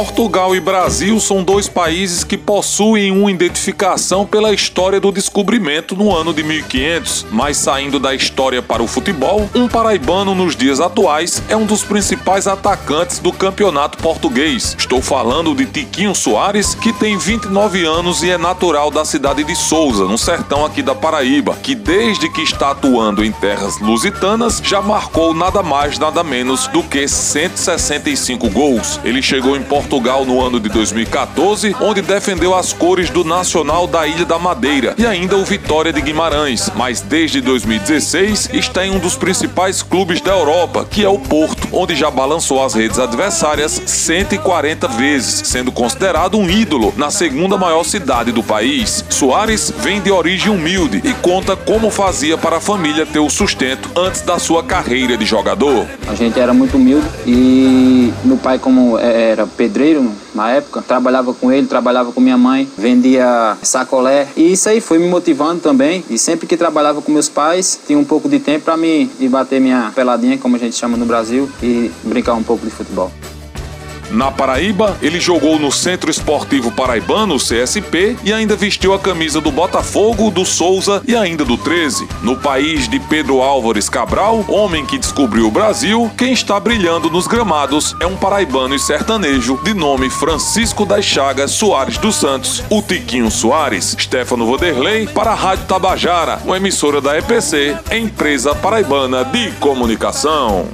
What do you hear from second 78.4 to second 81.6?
vestiu a camisa do Botafogo, do Souza e ainda do